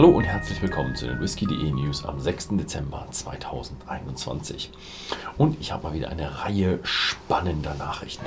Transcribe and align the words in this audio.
Hallo 0.00 0.16
und 0.16 0.24
herzlich 0.24 0.62
willkommen 0.62 0.96
zu 0.96 1.06
den 1.06 1.20
Whisky.de 1.20 1.72
News 1.72 2.06
am 2.06 2.18
6. 2.18 2.52
Dezember 2.52 3.06
2021. 3.10 4.70
Und 5.36 5.60
ich 5.60 5.72
habe 5.72 5.88
mal 5.88 5.92
wieder 5.92 6.08
eine 6.08 6.42
Reihe 6.42 6.78
spannender 6.84 7.74
Nachrichten. 7.74 8.24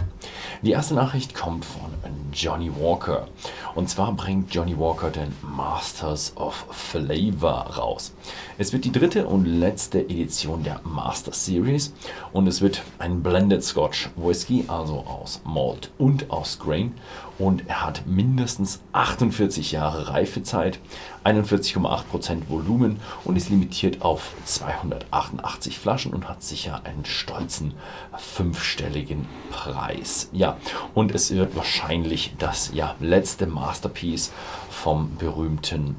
Die 0.62 0.70
erste 0.70 0.94
Nachricht 0.94 1.33
kommt 1.33 1.65
von 1.65 1.89
Johnny 2.31 2.71
Walker. 2.79 3.28
Und 3.76 3.90
zwar 3.90 4.12
bringt 4.13 4.54
Johnny 4.54 4.78
Walker 4.78 5.09
den 5.09 5.33
Masters 5.41 6.33
of 6.36 6.65
Flavor 6.69 7.76
raus. 7.76 8.13
Es 8.58 8.74
wird 8.74 8.85
die 8.85 8.92
dritte 8.92 9.28
und 9.28 9.46
letzte 9.46 9.99
Edition 9.99 10.63
der 10.63 10.79
Master 10.83 11.33
Series 11.33 11.94
und 12.33 12.47
es 12.47 12.62
wird 12.62 12.81
ein 12.99 13.24
Blended 13.24 13.63
Scotch 13.63 14.10
Whisky, 14.15 14.65
also 14.67 14.99
aus 14.99 15.42
Malt 15.44 15.92
und 15.97 16.30
aus 16.30 16.59
Grain. 16.59 16.94
Und 17.40 17.67
er 17.67 17.84
hat 17.84 18.05
mindestens 18.05 18.82
48 18.94 19.71
Jahre 19.71 20.10
Reifezeit, 20.10 20.80
41,8% 21.23 22.50
Volumen 22.50 23.00
und 23.23 23.36
ist 23.36 23.50
limitiert 23.50 24.02
auf 24.02 24.34
288 24.45 25.80
Flaschen 25.80 26.13
und 26.13 26.27
hat 26.27 26.44
sicher 26.44 26.82
einen 26.84 27.05
stolzen 27.05 27.73
fünfstelligen 28.18 29.27
Preis. 29.49 30.30
Ja, 30.32 30.58
und 30.94 31.13
es 31.13 31.32
wird 31.32 31.55
wahrscheinlich 31.55 32.34
das 32.38 32.72
ja, 32.73 32.96
letzte 32.99 33.48
Masterpiece 33.48 34.32
vom 34.70 35.16
berühmten 35.18 35.96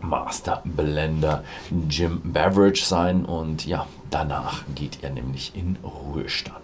Master 0.00 0.62
Blender 0.64 1.44
Jim 1.88 2.20
Beverage 2.24 2.84
sein 2.84 3.24
und 3.24 3.66
ja, 3.66 3.86
danach 4.10 4.62
geht 4.74 4.98
er 5.02 5.10
nämlich 5.10 5.52
in 5.54 5.76
Ruhestand. 5.82 6.63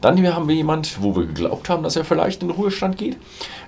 Dann 0.00 0.16
hier 0.16 0.34
haben 0.34 0.48
wir 0.48 0.54
jemand, 0.54 1.02
wo 1.02 1.16
wir 1.16 1.26
geglaubt 1.26 1.68
haben, 1.68 1.82
dass 1.82 1.96
er 1.96 2.04
vielleicht 2.04 2.42
in 2.42 2.50
Ruhestand 2.50 2.96
geht. 2.98 3.16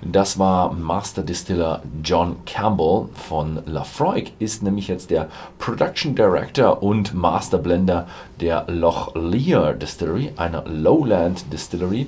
Das 0.02 0.38
war 0.38 0.72
Master 0.72 1.22
Distiller 1.22 1.82
John 2.02 2.36
Campbell 2.44 3.08
von 3.14 3.62
Lafroig, 3.66 4.32
ist 4.38 4.62
nämlich 4.62 4.88
jetzt 4.88 5.10
der 5.10 5.28
Production 5.58 6.14
Director 6.14 6.82
und 6.82 7.14
Master 7.14 7.58
Blender 7.58 8.06
der 8.40 8.64
Loch 8.68 9.14
Lear 9.14 9.74
Distillery, 9.74 10.32
einer 10.36 10.64
Lowland 10.66 11.52
Distillery. 11.52 12.06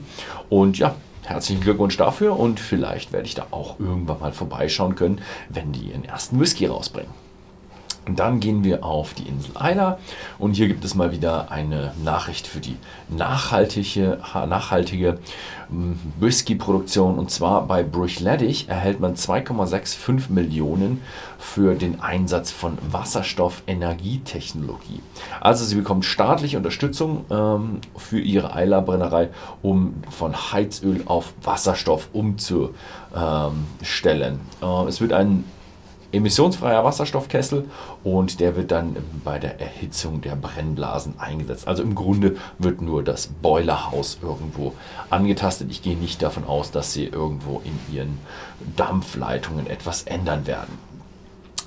Und 0.48 0.78
ja, 0.78 0.94
Herzlichen 1.30 1.60
Glückwunsch 1.60 1.96
dafür 1.96 2.36
und 2.36 2.58
vielleicht 2.58 3.12
werde 3.12 3.26
ich 3.26 3.36
da 3.36 3.46
auch 3.52 3.78
irgendwann 3.78 4.18
mal 4.18 4.32
vorbeischauen 4.32 4.96
können, 4.96 5.20
wenn 5.48 5.70
die 5.70 5.90
ihren 5.90 6.04
ersten 6.04 6.40
Whisky 6.40 6.66
rausbringen. 6.66 7.29
Und 8.06 8.18
dann 8.18 8.40
gehen 8.40 8.64
wir 8.64 8.82
auf 8.84 9.14
die 9.14 9.28
Insel 9.28 9.52
Isla 9.62 9.98
und 10.38 10.54
hier 10.54 10.68
gibt 10.68 10.84
es 10.84 10.94
mal 10.94 11.12
wieder 11.12 11.50
eine 11.50 11.92
Nachricht 12.02 12.46
für 12.46 12.60
die 12.60 12.76
nachhaltige, 13.08 14.18
nachhaltige 14.48 15.18
hm, 15.68 15.98
Whisky-Produktion. 16.18 17.18
Und 17.18 17.30
zwar 17.30 17.66
bei 17.66 17.82
Bruichladdich 17.82 18.70
erhält 18.70 19.00
man 19.00 19.16
2,65 19.16 20.32
Millionen 20.32 21.02
für 21.38 21.74
den 21.74 22.00
Einsatz 22.00 22.50
von 22.50 22.78
Wasserstoffenergietechnologie. 22.90 25.02
Also 25.40 25.66
sie 25.66 25.76
bekommt 25.76 26.06
staatliche 26.06 26.56
Unterstützung 26.56 27.26
ähm, 27.30 27.82
für 27.96 28.18
ihre 28.18 28.58
Isla-Brennerei, 28.60 29.28
um 29.62 30.02
von 30.08 30.52
Heizöl 30.52 31.02
auf 31.04 31.34
Wasserstoff 31.42 32.08
umzustellen. 32.12 34.40
Äh, 34.62 34.84
es 34.88 35.02
wird 35.02 35.12
ein 35.12 35.44
emissionsfreier 36.12 36.84
Wasserstoffkessel 36.84 37.68
und 38.04 38.40
der 38.40 38.56
wird 38.56 38.70
dann 38.70 38.96
bei 39.24 39.38
der 39.38 39.60
Erhitzung 39.60 40.20
der 40.20 40.36
Brennblasen 40.36 41.14
eingesetzt. 41.18 41.68
Also 41.68 41.82
im 41.82 41.94
Grunde 41.94 42.36
wird 42.58 42.80
nur 42.82 43.02
das 43.02 43.28
Boilerhaus 43.28 44.18
irgendwo 44.22 44.74
angetastet. 45.08 45.68
Ich 45.70 45.82
gehe 45.82 45.96
nicht 45.96 46.22
davon 46.22 46.44
aus, 46.44 46.70
dass 46.70 46.92
sie 46.92 47.04
irgendwo 47.04 47.62
in 47.64 47.94
ihren 47.94 48.18
Dampfleitungen 48.76 49.66
etwas 49.66 50.02
ändern 50.02 50.46
werden. 50.46 50.89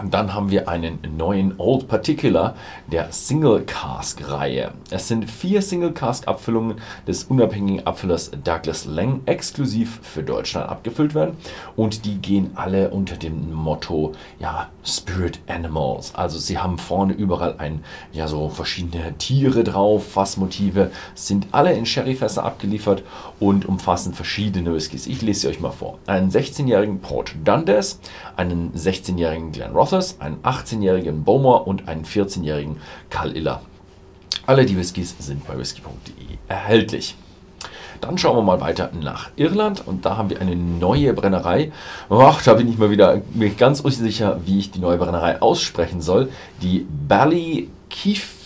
Dann 0.02 0.34
haben 0.34 0.50
wir 0.50 0.68
einen 0.68 1.00
neuen 1.18 1.54
Old 1.60 1.88
Particular 1.88 2.56
der 2.88 3.12
Single 3.12 3.62
Cask 3.62 4.28
Reihe. 4.28 4.72
Es 4.90 5.08
sind 5.08 5.30
vier 5.30 5.62
Single 5.62 5.92
Cask 5.92 6.28
Abfüllungen 6.28 6.78
des 7.08 7.26
unabhängigen 7.26 7.86
Abfüllers 7.86 8.32
Douglas 8.44 8.86
Lang 8.86 9.22
exklusiv 9.28 10.00
für 10.02 10.24
Deutschland 10.24 10.68
abgefüllt 10.68 11.14
werden 11.14 11.38
und 11.76 12.06
die 12.06 12.18
gehen 12.18 12.52
alle 12.56 12.90
unter 12.90 13.16
dem 13.18 13.54
Motto 13.54 14.14
ja 14.40 14.70
Spirit 14.84 15.40
Animals. 15.48 16.16
Also 16.16 16.40
sie 16.40 16.58
haben 16.58 16.80
vorne 16.80 17.14
überall 17.14 17.56
ein 17.60 17.84
ja 18.12 18.28
so 18.28 18.50
verschiedene 18.50 19.16
Tiere 19.20 19.64
drauf, 19.64 20.08
Fassmotive, 20.12 20.92
sind 21.14 21.48
alle 21.52 21.74
in 21.74 21.86
Sherryfässer 21.86 22.44
abgeliefert 22.44 23.04
und 23.40 23.66
umfassen 23.66 24.14
verschiedene 24.14 24.74
Whiskys. 24.74 25.06
Ich 25.06 25.22
lese 25.22 25.42
sie 25.42 25.48
euch 25.50 25.60
mal 25.60 25.72
vor. 25.72 26.00
Einen 26.08 26.32
16-jährigen 26.32 27.00
Port 27.00 27.36
Dundas, 27.46 28.00
einen 28.36 28.74
16-jährigen 28.74 29.52
Glen 29.52 29.72
Ross 29.72 29.83
Rothers, 29.84 30.22
einen 30.22 30.38
18-jährigen 30.44 31.26
Bowmer 31.26 31.68
und 31.68 31.90
einen 31.90 32.06
14-jährigen 32.06 32.78
Karl 33.10 33.36
Iller. 33.36 33.62
Alle 34.46 34.66
die 34.66 34.78
Whiskys 34.78 35.14
sind 35.20 35.46
bei 35.46 35.58
whisky.de 35.58 36.38
erhältlich. 36.48 37.18
Dann 38.00 38.18
schauen 38.18 38.38
wir 38.38 38.44
mal 38.44 38.62
weiter 38.62 38.92
nach 38.94 39.32
Irland 39.36 39.86
und 39.86 40.06
da 40.06 40.16
haben 40.16 40.30
wir 40.30 40.40
eine 40.40 40.56
neue 40.56 41.14
Brennerei. 41.14 41.74
Och, 42.10 42.42
da 42.46 42.54
bin 42.54 42.70
ich 42.70 42.78
mal 42.78 42.92
wieder 42.92 43.22
mir 43.34 43.50
ganz 43.50 43.82
unsicher, 43.82 44.40
wie 44.46 44.60
ich 44.60 44.72
die 44.72 44.80
neue 44.80 44.98
Brennerei 44.98 45.42
aussprechen 45.42 46.02
soll. 46.02 46.30
Die 46.62 46.88
Ballykeefe 47.10 48.44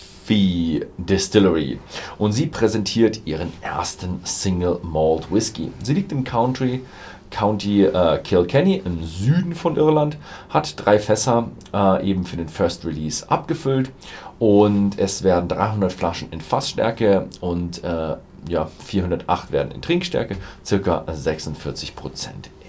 Distillery. 0.98 1.78
Und 2.18 2.32
sie 2.32 2.46
präsentiert 2.46 3.22
ihren 3.24 3.50
ersten 3.62 4.20
Single 4.24 4.78
Malt 4.82 5.32
Whisky. 5.32 5.72
Sie 5.82 5.94
liegt 5.94 6.12
im 6.12 6.22
Country 6.22 6.82
County 7.30 7.84
äh, 7.84 8.18
Kilkenny 8.18 8.82
im 8.84 9.04
Süden 9.04 9.54
von 9.54 9.76
Irland, 9.76 10.16
hat 10.48 10.74
drei 10.84 10.98
Fässer 10.98 11.48
äh, 11.72 12.08
eben 12.08 12.24
für 12.24 12.36
den 12.36 12.48
First 12.48 12.84
Release 12.84 13.28
abgefüllt 13.30 13.90
und 14.38 14.98
es 14.98 15.22
werden 15.22 15.48
300 15.48 15.92
Flaschen 15.92 16.28
in 16.30 16.40
Fassstärke 16.40 17.26
und 17.40 17.82
äh, 17.84 18.16
ja, 18.48 18.68
408 18.84 19.52
werden 19.52 19.72
in 19.72 19.82
Trinkstärke, 19.82 20.36
circa 20.64 21.04
46% 21.08 21.52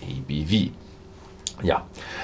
ABV. 0.01 0.71
Ja, 1.61 1.83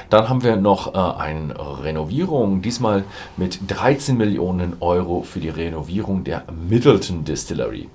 dann 0.10 0.30
haben 0.30 0.44
wir 0.44 0.56
noch 0.56 0.94
äh, 0.94 1.20
eine 1.20 1.56
Renovierung, 1.84 2.62
diesmal 2.62 3.04
mit 3.36 3.60
13 3.68 4.16
Millionen 4.16 4.78
Euro 4.80 5.24
für 5.24 5.42
die 5.42 5.50
Renovierung 5.50 6.24
der 6.24 6.44
Middleton 6.70 7.26
Distillery. 7.26 7.90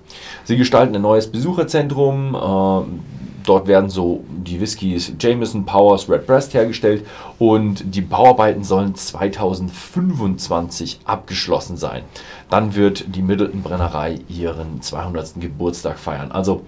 Sie 0.45 0.59
gestalten 0.59 0.95
ein 0.95 1.03
neues 1.03 1.33
Besucherzentrum, 1.33 2.35
äh, 2.35 3.21
Dort 3.45 3.67
werden 3.67 3.91
so 3.91 4.23
die 4.51 4.61
Whiskys 4.61 5.13
Jameson, 5.19 5.65
Powers, 5.65 6.09
Redbreast 6.09 6.55
hergestellt 6.55 7.07
und 7.39 7.95
die 7.95 8.01
Bauarbeiten 8.01 8.65
sollen 8.65 8.95
2025 8.95 11.01
abgeschlossen 11.05 11.77
sein. 11.77 12.03
Dann 12.51 12.75
wird 12.75 13.15
die 13.15 13.23
Middleton 13.23 13.63
Brennerei 13.63 14.19
ihren 14.29 14.83
200. 14.83 15.41
Geburtstag 15.41 15.99
feiern. 15.99 16.33
Also 16.33 16.63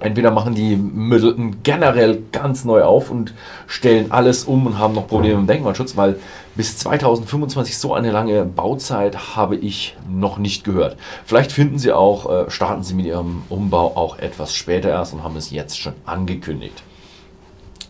Entweder 0.00 0.32
machen 0.32 0.54
die 0.54 0.76
Middleton 0.76 1.62
generell 1.62 2.22
ganz 2.32 2.64
neu 2.64 2.82
auf 2.82 3.10
und 3.10 3.32
stellen 3.66 4.10
alles 4.10 4.44
um 4.44 4.66
und 4.66 4.78
haben 4.78 4.94
noch 4.94 5.06
Probleme 5.06 5.38
im 5.38 5.46
Denkmalschutz, 5.46 5.96
weil 5.96 6.18
bis 6.56 6.76
2025 6.78 7.78
so 7.78 7.94
eine 7.94 8.10
lange 8.10 8.44
Bauzeit 8.44 9.36
habe 9.36 9.56
ich 9.56 9.96
noch 10.08 10.36
nicht 10.36 10.64
gehört. 10.64 10.96
Vielleicht 11.24 11.52
finden 11.52 11.78
sie 11.78 11.92
auch, 11.92 12.30
äh, 12.30 12.50
starten 12.50 12.82
sie 12.82 12.94
mit 12.94 13.06
ihrem 13.06 13.44
Umbau 13.48 13.96
auch 13.96 14.18
etwas 14.18 14.54
später 14.54 14.90
erst 14.90 15.14
und 15.14 15.22
haben 15.22 15.36
es 15.36 15.50
jetzt 15.50 15.78
schon 15.78 15.94
angekündigt. 16.04 16.82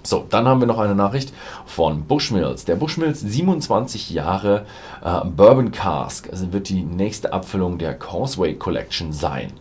So, 0.06 0.26
dann 0.28 0.46
haben 0.46 0.60
wir 0.60 0.66
noch 0.66 0.78
eine 0.78 0.94
Nachricht 0.94 1.32
von 1.64 2.04
Bushmills. 2.04 2.66
Der 2.66 2.76
Bushmills 2.76 3.20
27 3.20 4.10
Jahre 4.10 4.66
äh, 5.02 5.24
Bourbon 5.24 5.72
Cask 5.72 6.28
also 6.30 6.52
wird 6.52 6.68
die 6.68 6.82
nächste 6.82 7.32
Abfüllung 7.32 7.78
der 7.78 7.94
Causeway 7.94 8.54
Collection 8.54 9.14
sein. 9.14 9.54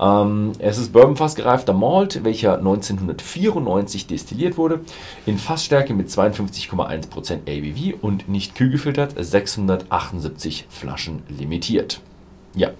Ähm, 0.00 0.50
es 0.58 0.78
ist 0.78 0.92
Bourbonfass 0.92 1.36
gereifter 1.36 1.74
Malt, 1.74 2.24
welcher 2.24 2.58
1994 2.58 4.08
destilliert 4.08 4.58
wurde, 4.58 4.80
in 5.26 5.38
Fassstärke 5.38 5.94
mit 5.94 6.08
52,1% 6.08 7.42
ABV 7.46 8.02
und 8.02 8.28
nicht 8.28 8.56
kühlgefiltert, 8.56 9.14
678 9.16 10.66
Flaschen 10.68 11.22
limitiert. 11.28 12.00
Ja, 12.56 12.70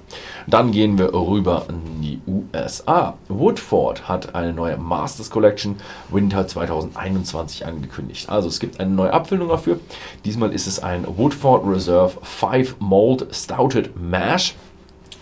dann 0.47 0.71
gehen 0.71 0.99
wir 0.99 1.13
rüber 1.13 1.67
in 1.69 2.01
die 2.01 2.21
USA. 2.27 3.15
Woodford 3.29 4.09
hat 4.09 4.35
eine 4.35 4.53
neue 4.53 4.77
Masters 4.77 5.31
Collection 5.31 5.77
Winter 6.11 6.47
2021 6.47 7.67
angekündigt. 7.67 8.29
Also 8.29 8.49
es 8.49 8.61
gibt 8.61 8.79
eine 8.79 8.91
neue 8.91 9.13
Abfüllung 9.13 9.49
dafür. 9.49 9.81
Diesmal 10.25 10.53
ist 10.53 10.69
es 10.69 10.81
ein 10.81 11.05
Woodford 11.17 11.67
Reserve 11.67 12.19
5 12.23 12.77
Mold 12.79 13.27
Stouted 13.35 14.01
Mash. 14.01 14.55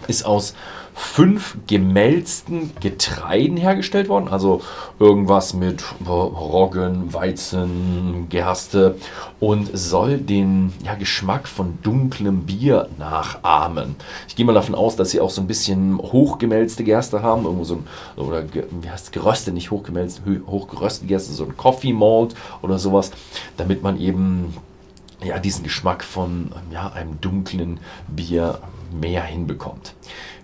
Ist 0.06 0.26
aus 0.26 0.55
fünf 0.94 1.56
gemälzten 1.66 2.70
Getreiden 2.80 3.56
hergestellt 3.56 4.08
worden. 4.08 4.28
Also 4.28 4.60
irgendwas 4.98 5.54
mit 5.54 5.82
Roggen, 6.06 7.12
Weizen, 7.12 8.26
Gerste 8.28 8.96
und 9.40 9.70
soll 9.72 10.18
den 10.18 10.72
ja, 10.84 10.94
Geschmack 10.94 11.48
von 11.48 11.78
dunklem 11.82 12.42
Bier 12.44 12.88
nachahmen. 12.98 13.96
Ich 14.28 14.36
gehe 14.36 14.46
mal 14.46 14.54
davon 14.54 14.74
aus, 14.74 14.96
dass 14.96 15.10
sie 15.10 15.20
auch 15.20 15.30
so 15.30 15.40
ein 15.40 15.46
bisschen 15.46 15.98
hochgemälzte 15.98 16.84
Gerste 16.84 17.22
haben. 17.22 17.44
Irgendwo 17.44 17.64
so 17.64 17.76
ein, 17.76 17.86
oder 18.16 18.44
wie 18.52 18.90
heißt 18.90 19.06
es, 19.06 19.10
geröstet, 19.10 19.54
nicht 19.54 19.70
hochgemälzt, 19.70 20.22
hochgeröstete 20.46 21.06
Gerste, 21.06 21.32
so 21.32 21.44
ein 21.44 21.56
Coffee 21.56 21.92
Malt 21.92 22.34
oder 22.62 22.78
sowas, 22.78 23.10
damit 23.56 23.82
man 23.82 24.00
eben 24.00 24.54
ja, 25.24 25.38
diesen 25.38 25.64
Geschmack 25.64 26.04
von 26.04 26.52
ja, 26.70 26.92
einem 26.92 27.20
dunklen 27.20 27.80
Bier 28.08 28.58
mehr 28.92 29.22
hinbekommt. 29.22 29.94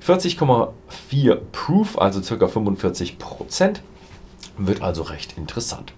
40,4 0.06 1.36
Proof, 1.52 1.98
also 1.98 2.20
ca. 2.20 2.48
45 2.48 3.18
Prozent, 3.18 3.82
wird 4.58 4.82
also 4.82 5.02
recht 5.02 5.36
interessant. 5.36 5.92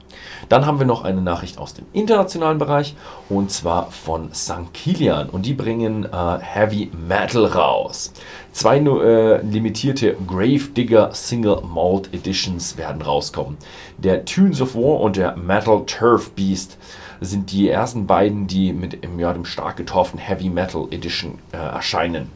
Dann 0.49 0.67
haben 0.67 0.79
wir 0.79 0.87
noch 0.87 1.05
eine 1.05 1.21
Nachricht 1.21 1.59
aus 1.59 1.75
dem 1.75 1.87
internationalen 1.93 2.59
Bereich 2.59 2.95
und 3.29 3.51
zwar 3.51 3.91
von 3.91 4.33
St. 4.35 4.73
Kilian 4.73 5.29
und 5.31 5.47
die 5.47 5.55
bringen 5.55 6.05
äh, 6.05 6.39
Heavy 6.41 6.91
Metal 6.93 7.47
raus. 7.47 8.12
Zwei 8.53 8.79
äh, 8.79 9.43
limitierte 9.43 10.17
Gravedigger 10.27 11.12
Single 11.12 11.62
Malt 11.62 12.12
Editions 12.12 12.77
werden 12.77 13.03
rauskommen. 13.03 13.57
Der 13.99 14.25
Tunes 14.25 14.61
of 14.61 14.75
War 14.75 15.01
und 15.01 15.17
der 15.17 15.37
Metal 15.37 15.85
Turf 15.87 16.31
Beast 16.33 16.77
sind 17.21 17.53
die 17.53 17.69
ersten 17.69 18.06
beiden, 18.06 18.47
die 18.47 18.73
mit 18.73 19.05
im, 19.05 19.19
ja, 19.19 19.33
dem 19.33 19.45
stark 19.45 19.77
getorften 19.77 20.19
Heavy 20.19 20.49
Metal 20.49 20.87
Edition 20.91 21.39
äh, 21.53 21.56
erscheinen. 21.56 22.31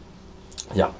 Ja, 0.75 0.91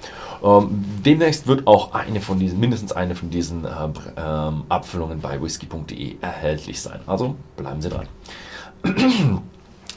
ähm, 0.45 0.85
demnächst 1.05 1.47
wird 1.47 1.67
auch 1.67 1.95
eine 1.95 2.21
von 2.21 2.39
diesen, 2.39 2.61
mindestens 2.61 2.93
eine 2.93 3.15
von 3.15 3.31
diesen 3.31 3.65
äh, 3.65 3.69
ähm, 4.17 4.65
Abfüllungen 4.69 5.21
bei 5.21 5.41
whisky.de 5.41 6.17
erhältlich 6.21 6.83
sein. 6.83 7.01
Also 7.07 7.37
bleiben 7.57 7.81
Sie 7.81 7.89
dran. 7.89 8.07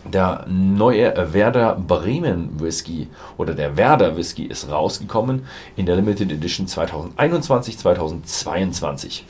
Der 0.05 0.45
neue 0.47 1.33
Werder 1.33 1.75
Bremen 1.75 2.61
Whisky 2.61 3.09
oder 3.35 3.53
der 3.53 3.75
Werder 3.75 4.15
Whisky 4.15 4.45
ist 4.45 4.71
rausgekommen 4.71 5.45
in 5.75 5.85
der 5.85 5.97
Limited 5.97 6.31
Edition 6.31 6.65
2021-2022. 6.67 9.23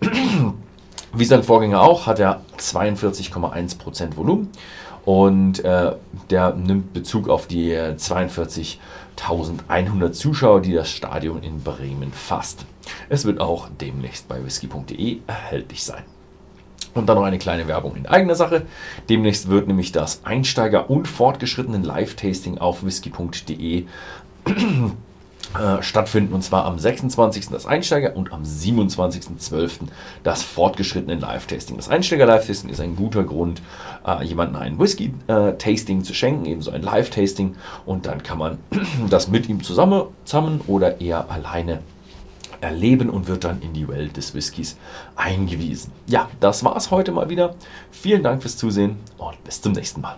Wie 1.12 1.24
sein 1.26 1.42
Vorgänger 1.42 1.82
auch, 1.82 2.06
hat 2.06 2.18
er 2.18 2.40
42,1% 2.58 4.16
Volumen 4.16 4.48
und 5.04 5.64
äh, 5.64 5.92
der 6.30 6.54
nimmt 6.54 6.92
Bezug 6.92 7.28
auf 7.28 7.46
die 7.46 7.74
42.100 7.74 10.12
Zuschauer, 10.12 10.62
die 10.62 10.72
das 10.72 10.90
Stadion 10.90 11.42
in 11.42 11.62
Bremen 11.62 12.12
fasst. 12.12 12.66
Es 13.08 13.24
wird 13.24 13.40
auch 13.40 13.68
demnächst 13.80 14.28
bei 14.28 14.44
whisky.de 14.44 15.18
erhältlich 15.26 15.84
sein. 15.84 16.02
Und 16.94 17.08
dann 17.08 17.16
noch 17.16 17.24
eine 17.24 17.38
kleine 17.38 17.68
Werbung 17.68 17.96
in 17.96 18.06
eigener 18.06 18.34
Sache. 18.34 18.66
Demnächst 19.08 19.48
wird 19.48 19.66
nämlich 19.66 19.92
das 19.92 20.24
Einsteiger- 20.24 20.90
und 20.90 21.08
fortgeschrittenen 21.08 21.84
Live-Tasting 21.84 22.58
auf 22.58 22.84
whisky.de 22.84 23.86
äh, 25.58 25.82
stattfinden. 25.82 26.32
Und 26.32 26.42
zwar 26.42 26.64
am 26.64 26.78
26. 26.78 27.48
das 27.48 27.66
Einsteiger 27.66 28.16
und 28.16 28.32
am 28.32 28.42
27.12. 28.42 29.88
das 30.22 30.42
fortgeschrittene 30.42 31.16
Live-Tasting. 31.16 31.76
Das 31.76 31.88
Einsteiger-Live-Tasting 31.88 32.70
ist 32.70 32.80
ein 32.80 32.96
guter 32.96 33.24
Grund, 33.24 33.60
äh, 34.06 34.24
jemandem 34.24 34.62
ein 34.62 34.78
Whisky-Tasting 34.78 36.04
zu 36.04 36.14
schenken, 36.14 36.46
ebenso 36.46 36.70
ein 36.70 36.82
Live-Tasting. 36.82 37.56
Und 37.84 38.06
dann 38.06 38.22
kann 38.22 38.38
man 38.38 38.58
das 39.10 39.28
mit 39.28 39.48
ihm 39.48 39.62
zusammen, 39.62 40.04
zusammen 40.24 40.60
oder 40.66 41.00
eher 41.00 41.30
alleine 41.30 41.80
erleben 42.62 43.10
und 43.10 43.26
wird 43.26 43.44
dann 43.44 43.60
in 43.60 43.72
die 43.72 43.88
Welt 43.88 44.16
des 44.16 44.34
Whiskys 44.34 44.76
eingewiesen. 45.16 45.92
Ja, 46.06 46.30
das 46.40 46.64
war 46.64 46.76
es 46.76 46.90
heute 46.90 47.12
mal 47.12 47.28
wieder. 47.28 47.56
Vielen 47.90 48.22
Dank 48.22 48.40
fürs 48.40 48.56
Zusehen 48.56 48.96
und 49.18 49.42
bis 49.44 49.60
zum 49.60 49.72
nächsten 49.72 50.00
Mal. 50.00 50.16